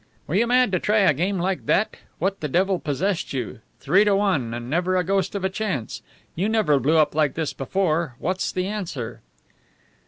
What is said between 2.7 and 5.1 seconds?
possessed you? Three to one, and never a